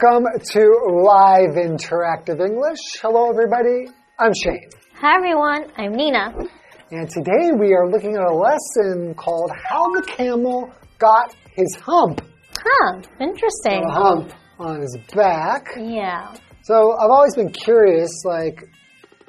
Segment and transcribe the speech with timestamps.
[0.00, 0.60] Welcome to
[1.02, 2.78] Live Interactive English.
[3.00, 3.86] Hello, everybody.
[4.18, 4.68] I'm Shane.
[4.94, 6.34] Hi everyone, I'm Nina.
[6.90, 12.20] And today we are looking at a lesson called How the Camel Got His Hump.
[12.52, 13.82] Huh, interesting.
[13.88, 15.68] A hump on his back.
[15.76, 16.34] Yeah.
[16.62, 18.68] So I've always been curious, like,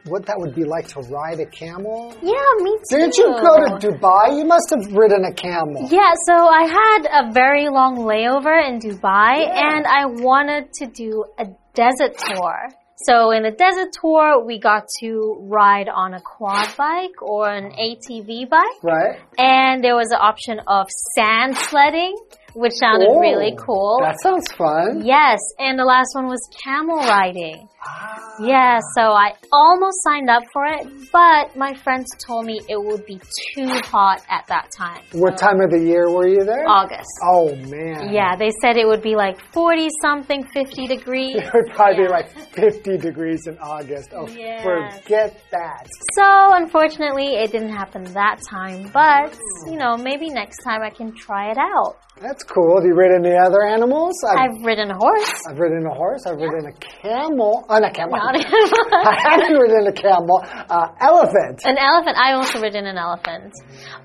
[0.09, 2.15] what that would be like to ride a camel.
[2.21, 2.97] Yeah, me too.
[2.97, 4.37] Didn't you go to Dubai?
[4.37, 5.87] You must have ridden a camel.
[5.89, 11.25] Yeah, so I had a very long layover in Dubai and I wanted to do
[11.37, 12.69] a desert tour.
[13.05, 17.71] So in the desert tour, we got to ride on a quad bike or an
[17.71, 18.83] ATV bike.
[18.83, 19.19] Right?
[19.37, 22.15] And there was an option of sand sledding,
[22.53, 23.99] which sounded Oh, really cool.
[24.01, 25.01] That sounds fun.
[25.05, 27.67] Yes, and the last one was camel riding.
[27.85, 28.15] Ah.
[28.41, 33.05] Yeah, so I almost signed up for it, but my friends told me it would
[33.05, 33.19] be
[33.53, 35.01] too hot at that time.
[35.11, 36.65] What time of the year were you there?
[36.67, 37.09] August.
[37.23, 38.13] Oh, man.
[38.13, 41.35] Yeah, they said it would be like 40 something, 50 degrees.
[41.39, 44.09] It would probably be like 50 degrees in August.
[44.15, 44.63] Oh, Yes.
[44.63, 45.87] forget that.
[46.15, 51.13] So, unfortunately, it didn't happen that time, but, you know, maybe next time I can
[51.15, 51.97] try it out.
[52.21, 52.75] That's cool.
[52.77, 54.15] Have you ridden any other animals?
[54.27, 55.41] I've, I've ridden a horse.
[55.49, 56.25] I've ridden a horse.
[56.25, 57.65] I've ridden a camel.
[57.69, 58.17] Oh, not camel.
[58.17, 60.43] Not I haven't ridden a camel.
[60.43, 61.61] Uh, elephant.
[61.63, 62.17] An elephant.
[62.17, 63.53] I also ridden an elephant,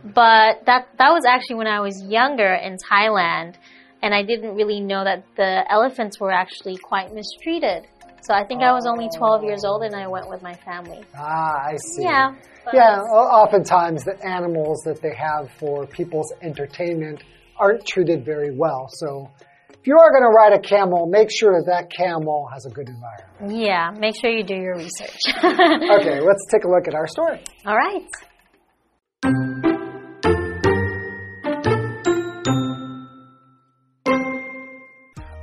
[0.04, 3.56] but that that was actually when I was younger in Thailand,
[4.00, 7.88] and I didn't really know that the elephants were actually quite mistreated.
[8.22, 11.04] So I think I was only 12 years old, and I went with my family.
[11.14, 12.04] Ah, I see.
[12.04, 12.34] Yeah.
[12.72, 17.22] Yeah, oftentimes the animals that they have for people's entertainment
[17.58, 18.88] aren't treated very well.
[18.90, 19.30] So
[19.70, 22.70] if you are going to ride a camel, make sure that that camel has a
[22.70, 23.60] good environment.
[23.60, 23.90] Yeah.
[23.98, 25.18] Make sure you do your research.
[25.44, 27.42] Okay, let's take a look at our story.
[27.66, 28.02] All right.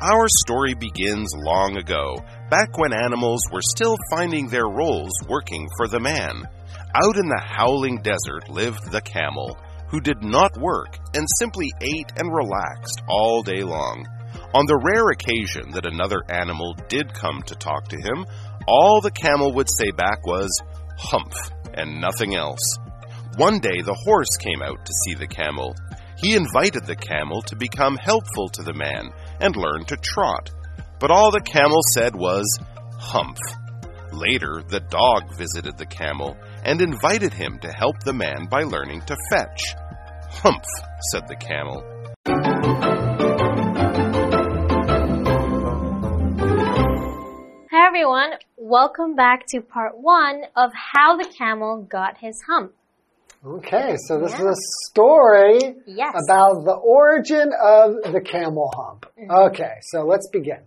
[0.02, 2.18] Our story begins long ago,
[2.50, 6.44] back when animals were still finding their roles working for the man.
[6.96, 9.56] Out in the howling desert lived the camel,
[9.92, 14.08] who did not work and simply ate and relaxed all day long.
[14.56, 18.26] On the rare occasion that another animal did come to talk to him,
[18.68, 20.50] all the camel would say back was,
[20.98, 22.78] humph, and nothing else.
[23.36, 25.76] One day the horse came out to see the camel.
[26.18, 30.52] He invited the camel to become helpful to the man and learn to trot.
[31.00, 32.46] But all the camel said was,
[32.98, 33.40] humph.
[34.12, 39.02] Later, the dog visited the camel and invited him to help the man by learning
[39.08, 39.62] to fetch.
[40.30, 40.64] Humph,
[41.12, 41.84] said the camel.
[47.72, 48.32] Hi everyone.
[48.58, 52.74] Welcome back to part one of how the camel got his hump.
[53.46, 54.56] Okay, so this is a
[54.90, 56.14] story Yes.
[56.28, 59.06] about the origin of the camel hump.
[59.18, 59.32] Mm-hmm.
[59.32, 60.60] Okay, so let's begin.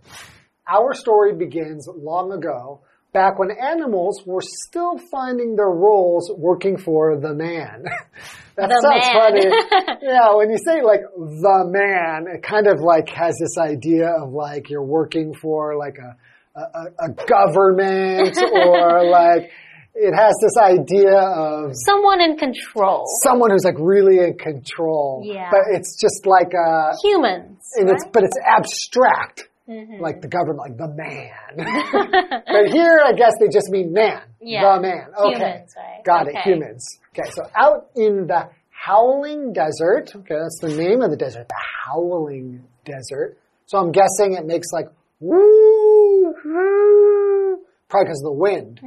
[0.66, 2.80] Our story begins long ago,
[3.14, 7.84] back when animals were still finding their roles working for the man.
[8.56, 9.14] that The sounds man.
[9.16, 9.98] funny.
[10.02, 14.32] yeah, when you say like the man, it kind of like has this idea of
[14.32, 16.16] like you're working for like a
[16.56, 19.50] a, a- government or like
[19.96, 23.04] it has this idea of Someone in control.
[23.24, 25.22] someone who's like really in control.
[25.24, 25.50] Yeah.
[25.50, 27.58] But it's just like a, Humans.
[27.76, 29.48] and it's, but it's abstract.
[29.68, 30.00] Mhm.
[30.00, 32.42] Like the government, like the man.
[32.46, 34.20] but here, I guess they just mean man.
[34.40, 34.76] Yeah.
[34.76, 35.06] The man.
[35.18, 35.34] Okay.
[35.38, 36.04] Humans, right?
[36.04, 36.36] Got it.
[36.36, 36.86] Humans.
[37.18, 37.30] Okay.
[37.30, 40.12] So out in the howling desert.
[40.14, 40.34] Okay.
[40.34, 41.48] That's the name of the desert.
[41.48, 43.38] The howling desert.
[43.66, 44.86] So I'm guessing it makes like
[45.20, 48.80] woo, woo probably because of the wind.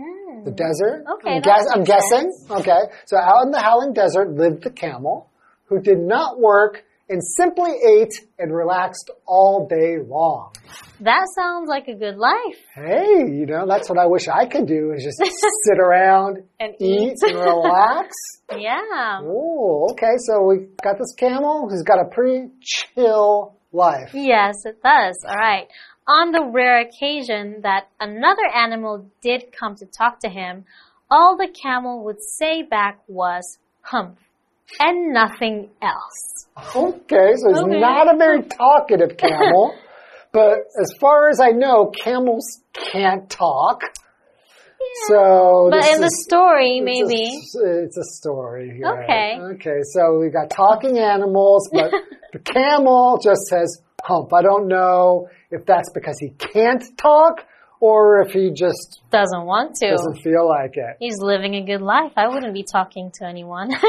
[0.46, 1.04] The desert.
[1.16, 2.32] Okay, I'm, guess, I'm guessing.
[2.52, 2.82] Okay.
[3.06, 5.30] So out in the howling desert lived the camel
[5.66, 10.54] who did not work and simply ate and relaxed all day long.
[11.00, 12.58] That sounds like a good life.
[12.76, 15.18] Hey, you know, that's what I wish I could do is just
[15.64, 17.30] sit around, And eat, eat.
[17.30, 18.16] and relax.
[18.58, 19.20] Yeah.
[19.24, 20.14] Oh, okay.
[20.20, 24.12] So we got this camel who's got a pretty chill life.
[24.14, 25.18] Yes, it does.
[25.28, 25.68] All right.
[26.08, 30.64] On the rare occasion that another animal did come to talk to him,
[31.12, 34.18] all the camel would say back was humph
[34.80, 36.48] and nothing else.
[36.76, 37.80] Okay, so he's Okay.
[37.80, 39.74] not a very talkative camel,
[40.32, 43.82] but as far as I know, camels can't talk.
[45.08, 47.30] So, But in the story, it's a- maybe.
[47.30, 48.80] it's a story.
[48.84, 49.04] right?
[49.04, 49.40] Okay.
[49.56, 51.92] Okay, so we've got talking animals, but
[52.34, 54.34] the camel just says hump.
[54.34, 57.46] I don't know if that's because he can't talk
[57.80, 59.90] or if he just Doesn't want to.
[59.92, 60.98] doesn't feel like it.
[61.00, 62.12] He's living a good life.
[62.18, 63.70] I wouldn't be talking to anyone.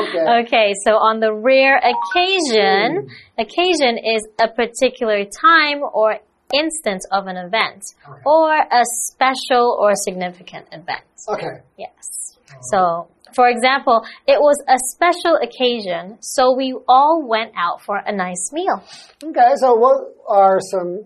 [0.00, 0.42] Okay.
[0.46, 3.08] okay, so on the rare occasion,
[3.38, 6.16] occasion is a particular time or
[6.54, 8.20] instance of an event Okay.
[8.26, 11.04] or a special or significant event.
[11.28, 11.62] Okay.
[11.76, 12.38] Yes.
[12.72, 18.12] So, for example, it was a special occasion, so we all went out for a
[18.12, 18.82] nice meal.
[19.22, 21.04] Okay, so what are some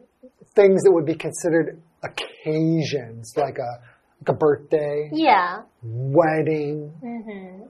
[0.54, 3.80] things that would be considered occasions, like a
[4.20, 5.62] like a birthday, Yeah.
[5.82, 7.68] wedding, Mhm.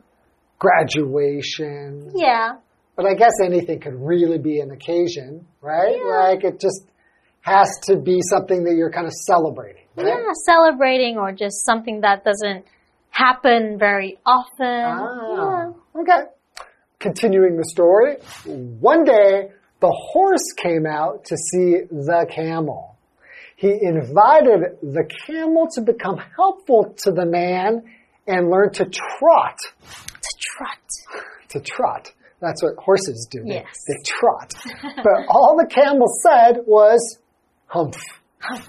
[0.58, 2.10] graduation?
[2.14, 2.56] Yeah.
[2.96, 5.96] But I guess anything could really be an occasion, right?
[5.96, 6.28] Yeah.
[6.30, 6.86] Like it just
[7.40, 9.82] has to be something that you're kind of celebrating.
[9.96, 10.06] Right?
[10.06, 12.64] Yeah, celebrating or just something that doesn't
[13.10, 14.66] happen very often.
[14.84, 16.26] Ah, okay.
[17.00, 18.16] Continuing the story,
[18.80, 22.93] one day the horse came out to see the camel.
[23.64, 27.82] He invited the camel to become helpful to the man
[28.26, 29.56] and learn to trot.
[30.20, 30.78] To trot.
[31.48, 32.12] To trot.
[32.42, 33.42] That's what horses do.
[33.42, 33.74] They, Yes.
[33.88, 34.52] they trot.
[35.02, 37.18] but all the camel said was
[37.68, 37.96] humph.
[38.38, 38.68] humph.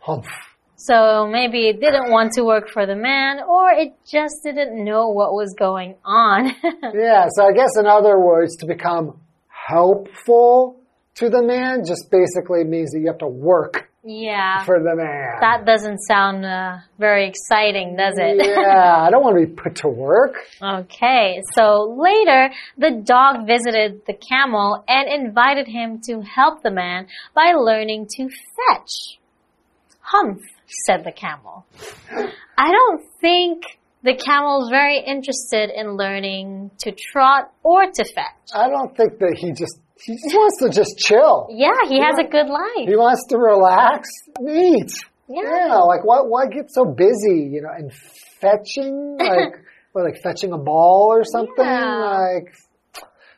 [0.00, 0.26] Humph.
[0.74, 5.10] So maybe it didn't want to work for the man or it just didn't know
[5.10, 6.50] what was going on.
[6.92, 10.80] Yeah, so I guess in other words, to become helpful
[11.16, 14.64] to the man just basically means that you have to work yeah.
[14.64, 15.38] for the man.
[15.40, 18.44] That doesn't sound uh, very exciting, does it?
[18.46, 20.34] yeah, I don't want to be put to work.
[20.62, 27.06] Okay, so later the dog visited the camel and invited him to help the man
[27.34, 29.18] by learning to fetch.
[30.00, 30.42] Humph,
[30.86, 31.66] said the camel.
[32.56, 33.62] I don't think
[34.02, 38.54] the camel's very interested in learning to trot or to fetch.
[38.54, 41.48] I don't think that he just he just wants to just chill.
[41.50, 42.86] Yeah, he has a good life.
[42.86, 44.08] He wants to relax,
[44.40, 44.92] eat.
[45.28, 45.42] Yeah.
[45.44, 47.92] Yeah, like why why get so busy, you know, and
[48.40, 49.54] fetching like
[49.92, 51.64] what, like fetching a ball or something?
[51.64, 52.18] Yeah.
[52.18, 52.54] Like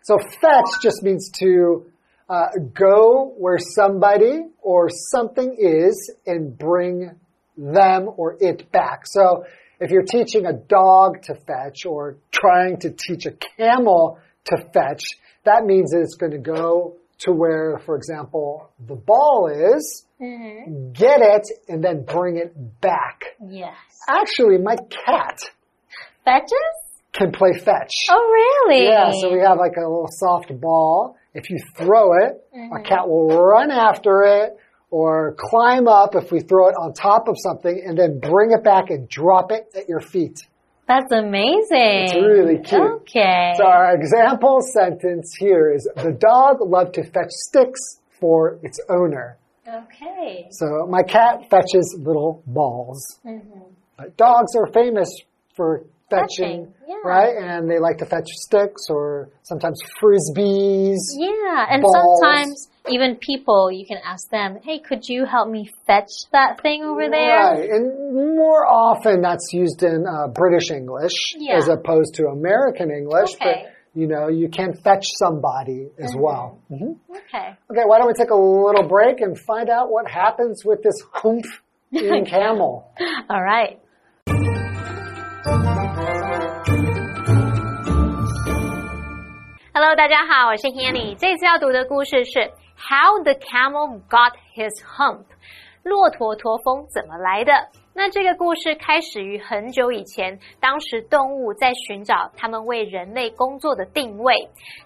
[0.02, 1.86] so fetch just means to
[2.28, 7.10] uh, go where somebody or something is and bring
[7.56, 9.02] them or it back.
[9.04, 9.44] So
[9.80, 15.02] if you're teaching a dog to fetch or trying to teach a camel to fetch,
[15.44, 20.92] that means it's going to go to where, for example, the ball is, Mhm.
[20.92, 23.22] get it, and then bring it back.
[23.46, 23.74] Yes.
[24.08, 25.38] Actually, my cat
[26.24, 26.52] Fetches?
[27.12, 27.92] can play fetch.
[28.10, 28.84] Oh, really?
[28.86, 31.16] Yeah, so we have like a little soft ball.
[31.34, 34.56] If you throw it, a cat will run after it
[34.90, 38.62] or climb up if we throw it on top of something and then bring it
[38.64, 40.40] back and drop it at your feet.
[40.90, 42.10] That's amazing.
[42.10, 42.80] It's really cute.
[43.02, 43.54] Okay.
[43.56, 47.78] So our example sentence here is the dog loved to fetch sticks
[48.18, 49.36] for its owner.
[49.68, 50.48] Okay.
[50.50, 53.20] So my cat fetches little balls.
[53.24, 53.70] Mhm.
[53.96, 55.08] But dogs are famous
[55.54, 56.26] for fetching,
[56.66, 56.96] Fetching, yeah.
[57.04, 57.36] right?
[57.36, 60.98] And they like to fetch sticks or sometimes frisbees.
[61.16, 62.18] Yeah, and balls.
[62.20, 66.83] sometimes even people, you can ask them, hey, could you help me fetch that thing
[66.83, 67.53] over there?
[67.53, 71.57] Right, and more often that's used in uh, British English Yeah.
[71.57, 73.35] as opposed to American English.
[73.35, 73.63] Okay.
[73.63, 76.57] But you know, you can fetch somebody as well.
[76.69, 76.97] Mhm.
[77.09, 77.55] Okay.
[77.71, 81.01] Okay, why don't we take a little break and find out what happens with this
[81.13, 81.47] humph
[81.93, 82.91] in camel?
[83.29, 83.79] All right.
[89.73, 91.15] Hello，大家好，我是 Hanny。
[91.15, 95.24] 这次要读的故事是 How the Camel Got His Hump。
[95.82, 97.52] 骆驼驼峰怎么来的？
[97.94, 104.34] 那这个故事开始于很久以前，当时动物在寻找它们为人类工作的定位。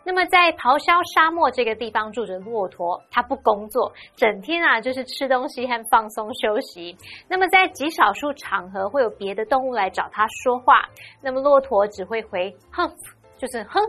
[0.04, 6.96] 那么在咆哮沙漠这个地方住着骆驼，它不工作，整天啊就是吃东西和放松休息。
[7.28, 10.88] 那么在极少数场合会有别的动物来找它说话，
[11.20, 12.88] 那么骆驼只会回哼，
[13.36, 13.80] 就是哼。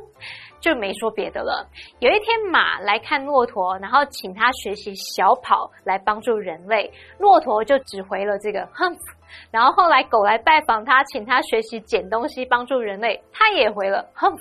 [0.66, 1.64] 就没说别的了。
[2.00, 6.92] 有一天，马来看骆驼，然后请他学习小跑来帮助人类。
[7.20, 8.98] 骆驼就只回了这个哼。
[9.52, 14.38] 然后后来狗来拜访他，请他学习捡东西帮助人类，他也回了哼。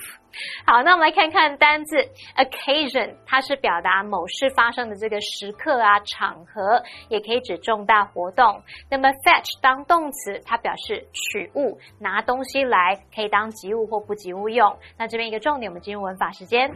[0.65, 1.95] 好，那我们来看看单字
[2.35, 8.61] occasion，它是表达某事发生的这个时刻啊、场合，也可以指重大活动。
[8.89, 14.77] 那么 fetch 当动词，它表示取物、拿东西来，可以当及物或不及物用。
[14.97, 16.69] 那这边一个重点，我们进入文法时间。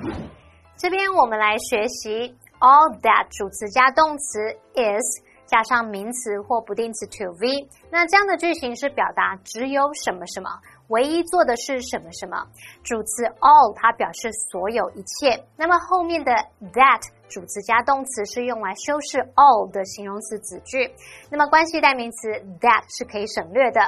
[0.78, 4.40] 这边我们来学习 all that 主词加动词
[4.76, 5.29] is。
[5.50, 10.50] 加上名词或不定词 to v，那这样的句型是表达只有什么什么，
[10.90, 12.46] 唯一做的是什么什么。
[12.84, 16.32] 主词 all 它表示所有一切，那么后面的
[16.72, 20.92] that 主词加动词是用来修饰 all 的形容词子句。
[21.30, 22.28] 那么关系代名词
[22.60, 23.80] that 是可以省略的。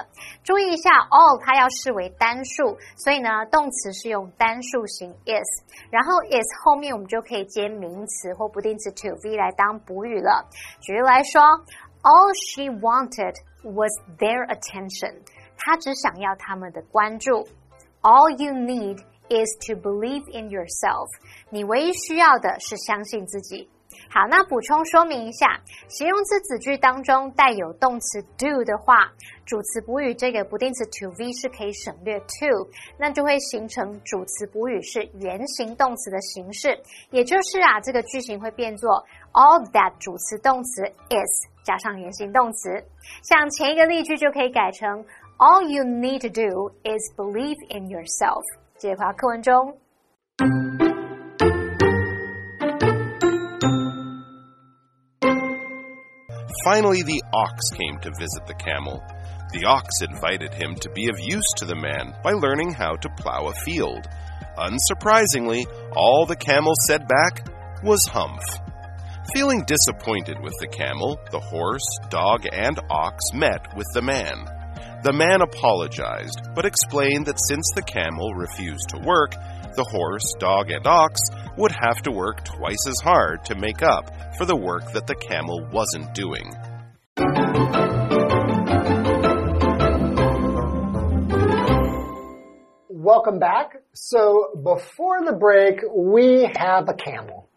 [0.44, 5.50] 注意一下，all 它要视为单数，所以呢动词是用单数型 is，
[5.90, 10.48] 然后 is 后面我们就可以接名词或不定词 to be 来当补语了。
[10.80, 11.42] 举例来说
[12.04, 15.16] ，All she wanted was their attention。
[15.58, 17.48] 她只想要他们的关注。
[18.02, 18.98] All you need
[19.32, 21.08] is to believe in yourself。
[21.50, 23.70] 你唯一需要的是相信自己。
[24.10, 29.10] 好，那补充说明一下，形容词子句当中带有动词 do 的话，
[29.46, 36.78] 主词补语这个不定词 to v 是可以省略 to，那就会形成主词补语是原形动词的形式，
[37.12, 42.84] 也就是啊，这个句型会变作 all that 主词动词 is 加上原形动词，
[43.24, 45.06] 像前一个例句就可以改成
[45.38, 48.44] all you need to do is believe in yourself。
[48.81, 49.77] 接着回到课文中。
[56.65, 59.01] Finally, the ox came to visit the camel.
[59.53, 63.09] The ox invited him to be of use to the man by learning how to
[63.17, 64.09] plow a field.
[64.59, 67.47] Unsurprisingly, all the camel said back
[67.85, 68.43] was humph.
[69.33, 74.47] Feeling disappointed with the camel, the horse, dog, and ox met with the man.
[75.04, 79.32] The man apologized, but explained that since the camel refused to work,
[79.76, 81.20] the horse, dog, and ox
[81.58, 85.16] would have to work twice as hard to make up for the work that the
[85.16, 86.54] camel wasn't doing.
[92.88, 93.78] Welcome back.
[93.94, 97.50] So before the break, we have a camel.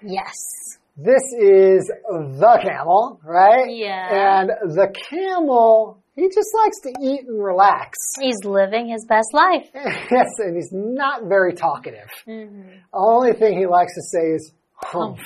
[0.00, 0.78] Yes.
[0.96, 3.66] This is the camel, right?
[3.70, 4.40] Yeah.
[4.40, 7.98] And the camel, he just likes to eat and relax.
[8.20, 9.70] He's living his best life.
[9.74, 12.10] yes, and he's not very talkative.
[12.28, 12.62] Mm-hmm.
[12.68, 15.20] The only thing he likes to say is humph.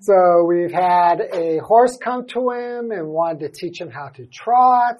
[0.00, 4.26] So we've had a horse come to him and wanted to teach him how to
[4.26, 4.96] trot,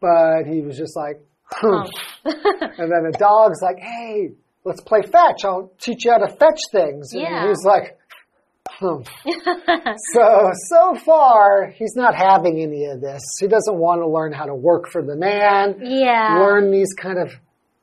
[0.00, 1.90] but he was just like, humph.
[2.24, 4.30] and then the dog's like, hey,
[4.64, 5.44] let's play fetch.
[5.44, 7.12] I'll teach you how to fetch things.
[7.12, 7.46] And Yeah.
[7.48, 7.96] he's like.
[8.80, 13.22] so, so far, he's not having any of this.
[13.40, 16.38] He doesn't want to learn how to work for the man, Yeah.
[16.40, 17.32] learn these kind of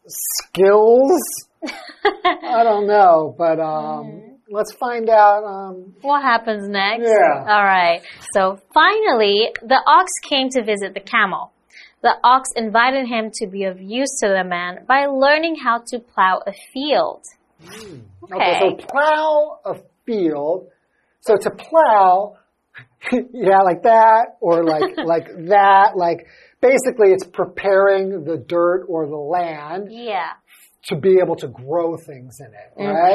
[0.07, 1.19] skills.
[1.63, 5.43] I don't know, but um, let's find out.
[5.43, 7.03] Um, What happens next?
[7.03, 7.39] Yeah.
[7.47, 8.01] All right.
[8.33, 11.51] So finally, the ox came to visit the camel.
[12.01, 15.99] The ox invited him to be of use to the man by learning how to
[15.99, 17.21] plow a field.
[18.23, 19.75] okay, so plow a
[20.11, 20.67] field.
[21.21, 22.35] So to plow,
[23.11, 26.25] yeah, like that, or like like that, like
[26.61, 30.31] basically it's preparing the dirt or the land Yeah.
[30.85, 33.11] to be able to grow things in it, right?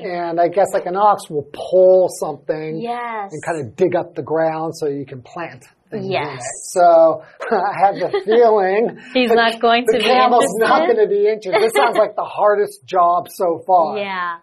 [0.00, 0.02] Okay.
[0.10, 3.32] And I guess like an ox will pull something Yes.
[3.32, 6.40] and kind of dig up the ground so you can plant Yes.
[6.72, 7.22] So
[7.52, 11.06] I have the feeling He's the- not going to the be camel's not going to
[11.08, 11.62] be interested.
[11.62, 13.96] This sounds like the hardest job so far.
[13.96, 14.38] Yeah.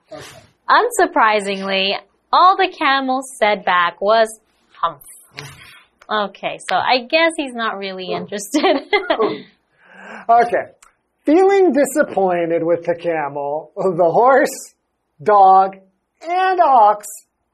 [0.69, 1.91] Unsurprisingly,
[2.31, 4.27] all the camel said back was
[4.81, 5.03] humph.
[6.09, 8.17] Okay, so I guess he's not really oh.
[8.17, 9.45] interested.
[10.29, 10.71] Okay.
[11.25, 14.75] Feeling disappointed with the camel, the horse,
[15.21, 15.77] dog,
[16.21, 17.07] and ox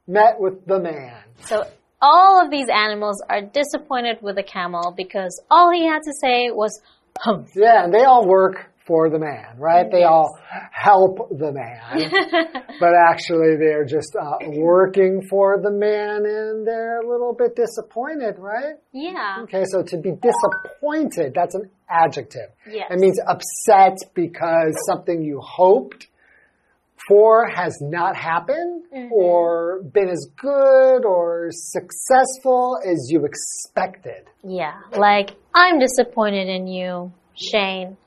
[0.07, 1.21] met with the man.
[1.41, 1.63] so
[2.01, 6.49] all of these animals are disappointed with the camel because all he had to say
[6.49, 6.81] was
[7.19, 7.49] humph.
[7.55, 9.85] Yeah, and they all work for the man, right?
[9.91, 10.35] They all
[10.71, 12.09] help the man.
[12.79, 18.39] but actually, they're just uh, working for the man and they're a little bit disappointed,
[18.39, 18.77] right?
[18.91, 19.43] Yeah.
[19.43, 22.49] Okay, so to be disappointed, that's an adjective.
[22.67, 22.87] Yes.
[22.89, 26.07] It means upset because something you hoped
[27.07, 29.13] for has not happened Mm-hmm.
[29.13, 34.27] or been as good or successful as you expected.
[34.43, 34.73] Yeah.
[34.97, 37.97] Like, I'm disappointed in you, Shane,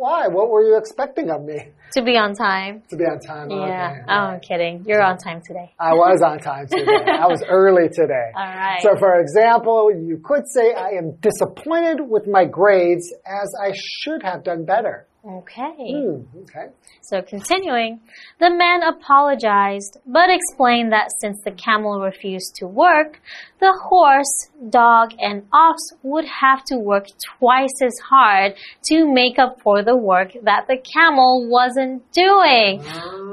[0.00, 0.28] Why?
[0.28, 1.58] What were you expecting of me?
[1.92, 2.82] to be on time.
[2.88, 3.50] To be on time.
[3.50, 3.90] Yeah.
[3.90, 4.00] Okay.
[4.08, 4.84] Oh, I'm kidding.
[4.86, 5.74] You're on time today.
[5.78, 7.04] I was on time today.
[7.06, 8.30] I was early today.
[8.34, 8.80] All right.
[8.80, 14.22] So, for example, you could say, I am disappointed with my grades as I should
[14.22, 15.06] have done better.
[15.22, 15.74] Okay.
[15.76, 16.72] Hmm, okay.
[17.02, 18.00] So continuing,
[18.38, 23.20] the man apologized, but explained that since the camel refused to work,
[23.60, 27.06] the horse, dog, and ox would have to work
[27.38, 32.82] twice as hard to make up for the work that the camel wasn't doing.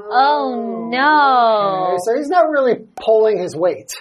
[0.09, 1.93] Oh no.
[1.93, 3.93] Okay, so he's not really pulling his weight.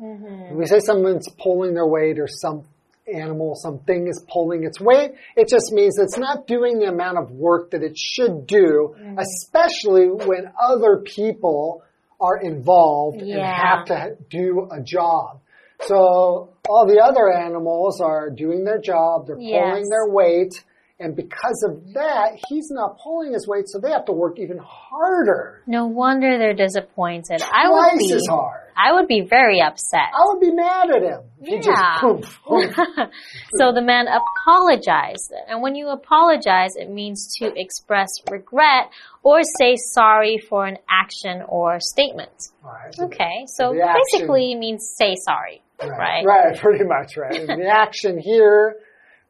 [0.00, 0.50] Mm-hmm.
[0.50, 2.64] When we say someone's pulling their weight or some
[3.12, 5.12] animal, something is pulling its weight.
[5.36, 9.18] It just means it's not doing the amount of work that it should do, Mm-hmm.
[9.18, 11.82] especially when other people
[12.20, 15.40] are involved and have to do a job.
[15.82, 19.60] So all the other animals are doing their job, they're Yes.
[19.60, 20.64] pulling their weight,
[21.00, 24.58] and because of that, he's not pulling his weight, so they have to work even
[24.62, 25.62] harder.
[25.66, 27.42] No wonder they're disappointed.
[27.42, 28.14] I would Twice be.
[28.14, 28.60] as hard.
[28.76, 30.10] I would be very upset.
[30.12, 31.20] I would be mad at him.
[31.42, 31.96] He just Yeah.
[32.00, 32.74] poof, poof.
[33.58, 35.32] so the man apologized.
[35.48, 38.90] And when you apologize, it means to express regret
[39.22, 42.30] or say sorry for an action or statement.
[42.64, 46.24] Alright, so Okay, so The action- basically means say sorry, right?
[46.24, 47.46] Right, pretty much, right.
[47.46, 48.76] The action here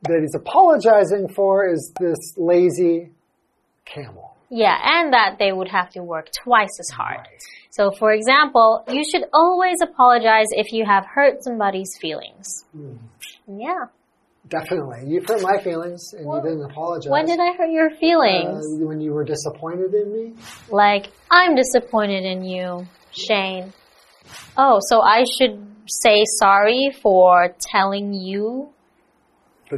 [0.05, 3.11] that he's apologizing for is this lazy
[3.85, 4.37] camel.
[4.51, 7.19] Yeah, and that they would have to work twice as hard.
[7.19, 7.43] Right.
[7.71, 12.65] So, for example, you should always apologize if you have hurt somebody's feelings.
[12.73, 12.97] Hmm.
[13.49, 13.87] Yeah.
[14.49, 15.05] Definitely.
[15.07, 17.11] You've hurt my feelings and Well, you didn't apologize.
[17.11, 18.65] When did I hurt your feelings?
[18.67, 20.35] Uh, when you were disappointed in me?
[20.71, 23.73] like, I'm disappointed in you, Shane.
[24.57, 28.74] Oh, so I should say sorry for telling you?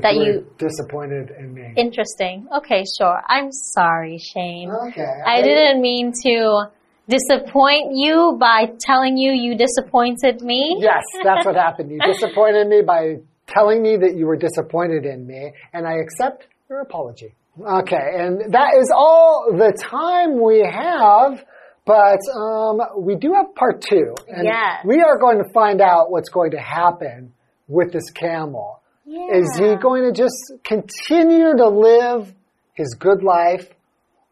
[0.03, 1.73] That you you- disappointed in me.
[1.76, 2.47] Interesting.
[2.59, 3.21] Okay, sure.
[3.29, 4.71] I'm sorry, Shane.
[4.88, 5.12] okay.
[5.26, 6.71] I didn't mean to
[7.09, 10.76] disappoint you by telling you you disappointed me.
[10.81, 11.91] Yes, that's what happened.
[11.91, 16.47] You disappointed me by telling me that you were disappointed in me, and I accept
[16.69, 17.35] your apology.
[17.59, 21.45] Okay, and that is all the time we have.
[21.87, 24.85] But um, we do have part two, and Yes.
[24.85, 27.33] we are going to find out what's going to happen
[27.69, 28.83] with this camel.
[29.06, 32.34] Is he going to just continue to live
[32.75, 33.68] his good life,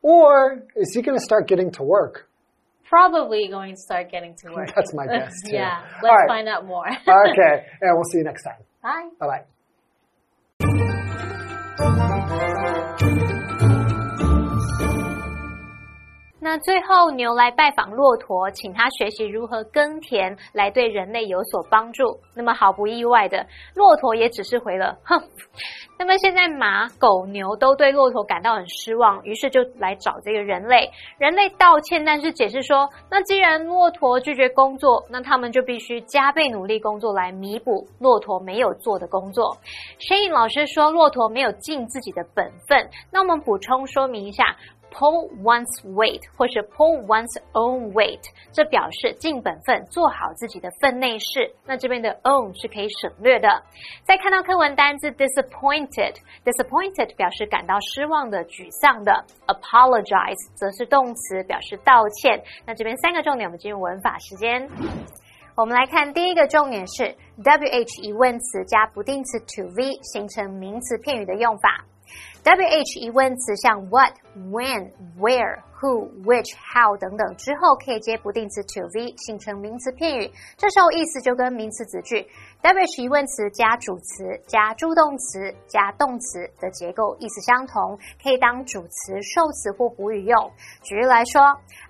[0.03, 2.29] or is he going to start getting to work?
[2.89, 4.73] Probably going to start getting to work.
[4.75, 5.55] That's my guess, too.
[5.55, 5.85] yeah.
[6.03, 6.29] Let's right.
[6.29, 6.87] find out more.
[6.89, 8.59] okay, and we'll see you next time.
[8.83, 9.09] Bye.
[9.19, 9.45] Bye
[11.79, 12.11] bye.
[16.45, 22.21] 那最后，牛来拜访骆驼，请他学习如何耕田，来对人类有所帮助。
[22.37, 25.19] 那么毫不意外的，骆驼也只是回了“哼”。
[25.99, 30.91] 那么现在马、狗、牛都对骆驼感到很失望，于是就来找这个人类。
[31.17, 39.57] 人类道歉，但是解释说，那既然骆驼拒绝工作，那他们就必须加倍努力工作来弥补骆驼没有做的工作。
[39.99, 42.91] Shane 老师说，骆驼没有尽自己的本分。
[43.11, 44.45] 那我们补充说明一下。
[44.95, 51.53] Pull one's weight，或是 pull one's own weight，这表示尽本分，做好自己的分内事。
[51.67, 53.61] 那这边的 own 是可以省略的。
[54.05, 59.25] 再看到课文单字 disappointed，disappointed 表示感到失望的、沮丧的。
[59.49, 62.41] Apologize 则是动词，表示道歉。
[62.65, 64.71] 那这边三个重点，我们进入文法时间。
[65.57, 71.85] 我们来看第一个重点是 WH 疑问词加不定词 to v 形成名词片语的用法。
[72.45, 74.13] WH 疑问词像 what、
[74.53, 82.21] when、where、who、which、how 等等之后可以接不定词 to v 形成名词片语，这时候意思就跟名词子句
[82.61, 90.53] WH 疑问词加主词加助动词加动词的结构意思相同，可以当主词、受词或补语用。
[90.83, 91.41] 举例来说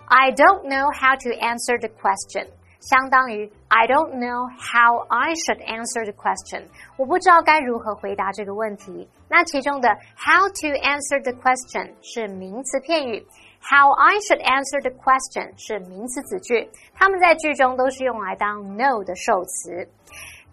[0.06, 2.46] ，I don't know how to answer the question。
[2.79, 6.65] 相当于 I don't know how I should answer the question。
[6.97, 9.09] 我不知道该如何回答这个问题。
[9.27, 13.25] 那其中的 how to answer the question 是名词片语，
[13.61, 19.87] how I should answer the question 是名词子句，它们在句中都是用来当 know 的受词。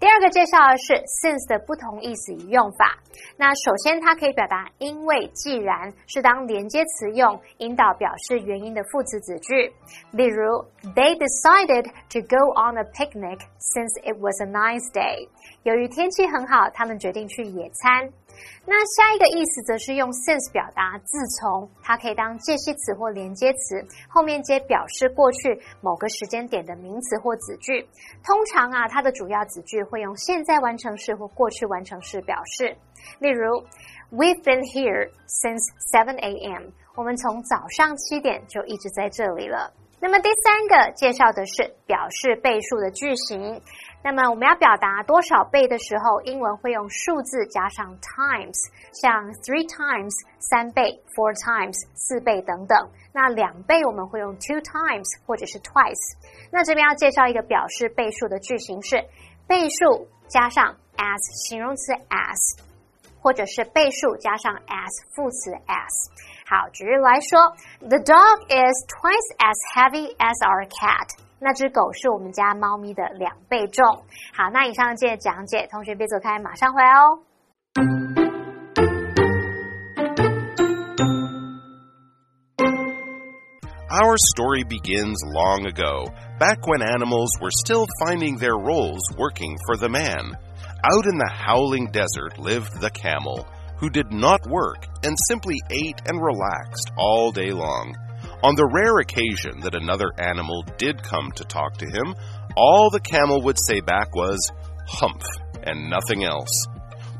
[0.02, 2.98] 第二个介绍的是 since 的不同意思与用法。
[3.38, 9.72] 那首先，它可以表达因为、既然，是当连接词用，引导表示原因的副词子句。
[10.10, 15.30] 例如，They decided to go on a picnic since it was a nice day。
[15.62, 18.10] 由于天气很好，他们决定去野餐。
[18.66, 27.82] 那下一个意思则是用 since 表达自从，它可以当介系词或连接词，后面接表示过去某个时间点的名词或子句。
[28.24, 32.76] 通常啊，它的主要子句会用现在完成式或过去完成式表示。
[33.20, 33.64] 例如
[34.12, 36.70] ，We've been here since 7 a.m.
[36.96, 39.74] 我们从早上七点就一直在这里了。
[40.00, 43.62] 那么第三个介绍的是表示倍数的句型。
[44.04, 48.58] 那么我们要表达多少倍的时候，英文会用数字加上 times，
[48.92, 52.90] 像 three times 三倍，four times 四倍等等。
[53.14, 56.18] 那两倍我们会用 two times 或者是 twice。
[56.52, 59.06] 那这边要介绍一个表示倍数的句型是
[59.48, 62.60] 倍数加上 as 形容词 as，
[63.22, 65.94] 或者是倍数加上 as 副词 as。
[66.50, 67.54] 好，举例来说
[67.88, 71.08] ，The dog is twice as heavy as our cat。
[71.41, 73.85] 那只狗是我们家猫咪的两倍重。
[74.35, 77.21] 好，那以上这讲解，同学别走开，马上回来哦。
[83.89, 89.89] Our story begins long ago, back when animals were still finding their roles working for the
[89.89, 90.37] man.
[90.85, 93.47] Out in the howling desert lived the camel,
[93.79, 97.95] who did not work and simply ate and relaxed all day long.
[98.44, 102.16] On the rare occasion that another animal did come to talk to him,
[102.58, 104.52] all the camel would say back was,
[104.88, 105.24] humph,
[105.64, 106.66] and nothing else.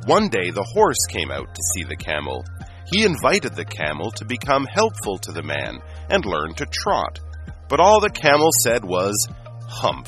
[0.06, 2.44] One day the horse came out to see the camel.
[2.92, 5.80] He invited the camel to become helpful to the man
[6.10, 7.20] and learn to trot.
[7.70, 9.16] But all the camel said was,
[9.68, 10.08] humph.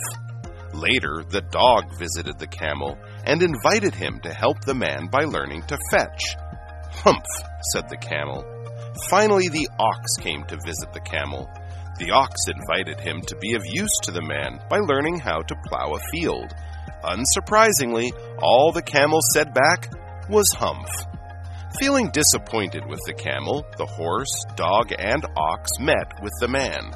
[0.74, 5.62] Later, the dog visited the camel and invited him to help the man by learning
[5.68, 6.36] to fetch.
[6.92, 7.24] Humph,
[7.72, 8.44] said the camel.
[9.10, 11.50] Finally, the ox came to visit the camel.
[12.00, 15.56] The ox invited him to be of use to the man by learning how to
[15.68, 16.54] plow a field.
[17.04, 19.92] Unsurprisingly, all the camel said back
[20.30, 20.90] was humph.
[21.80, 26.92] Feeling disappointed with the camel, the horse, dog, and ox met with the man.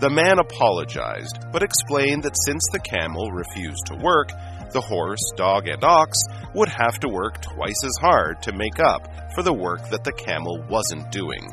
[0.00, 4.32] The man apologized, but explained that since the camel refused to work,
[4.74, 6.18] the horse, dog, and ox
[6.54, 10.12] would have to work twice as hard to make up for the work that the
[10.12, 11.50] camel wasn't doing.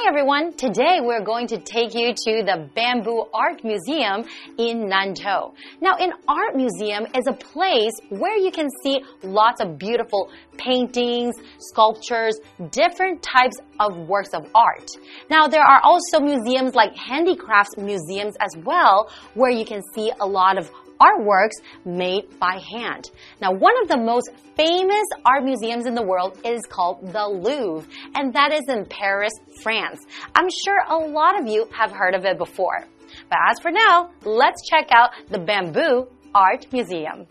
[0.00, 4.24] Hi everyone, today we're going to take you to the Bamboo Art Museum
[4.56, 5.52] in Nantou.
[5.80, 11.34] Now an Art Museum is a place where you can see lots of beautiful paintings,
[11.58, 12.38] sculptures,
[12.70, 14.88] different types of works of art.
[15.30, 20.26] Now there are also museums like handicrafts museums as well where you can see a
[20.26, 23.10] lot of artworks made by hand.
[23.40, 27.88] Now, one of the most famous art museums in the world is called the Louvre,
[28.14, 29.32] and that is in Paris,
[29.62, 30.00] France.
[30.34, 32.84] I'm sure a lot of you have heard of it before.
[33.30, 37.26] But as for now, let's check out the Bamboo Art Museum.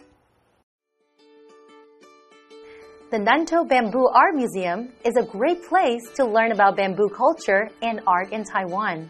[3.09, 8.01] The Nantou Bamboo Art Museum is a great place to learn about bamboo culture and
[8.05, 9.09] art in Taiwan.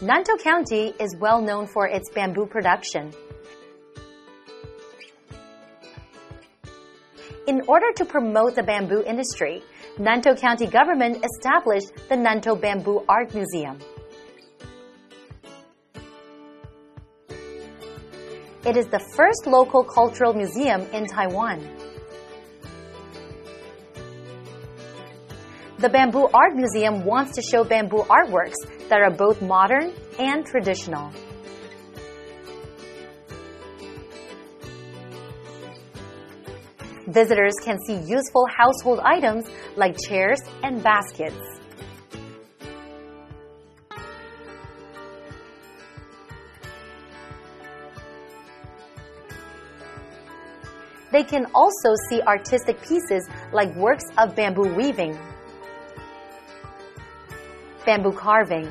[0.00, 3.12] Nantou County is well known for its bamboo production.
[7.48, 9.60] In order to promote the bamboo industry,
[9.98, 13.80] Nantou County government established the Nantou Bamboo Art Museum.
[18.64, 21.77] It is the first local cultural museum in Taiwan.
[25.78, 28.56] The Bamboo Art Museum wants to show bamboo artworks
[28.88, 31.12] that are both modern and traditional.
[37.06, 41.38] Visitors can see useful household items like chairs and baskets.
[51.12, 55.16] They can also see artistic pieces like works of bamboo weaving,
[57.88, 58.70] bamboo carving,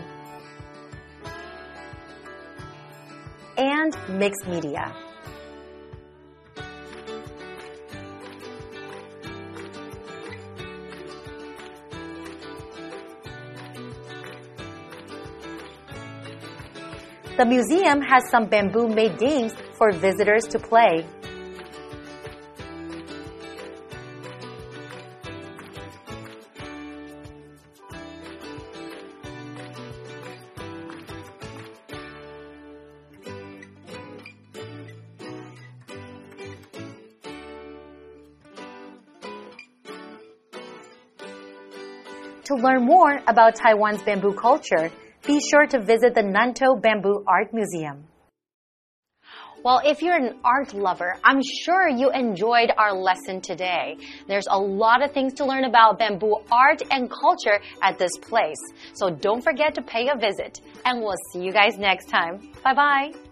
[3.58, 4.94] and mixed media.
[17.38, 21.08] The museum has some bamboo made games for visitors to play.
[42.48, 44.90] To learn more about Taiwan's bamboo culture,
[45.26, 48.06] be sure to visit the Nantou Bamboo Art Museum.
[49.66, 53.98] Well, if you're an art lover, I'm sure you enjoyed our lesson today.
[54.30, 58.62] There's a lot of things to learn about bamboo art and culture at this place.
[58.94, 60.62] So don't forget to pay a visit.
[60.86, 62.54] And we'll see you guys next time.
[62.64, 63.27] Bye bye.